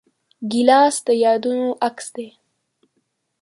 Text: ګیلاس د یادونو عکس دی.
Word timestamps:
ګیلاس 0.51 0.95
د 1.05 1.07
یادونو 1.23 1.67
عکس 1.87 2.07
دی. 2.15 2.27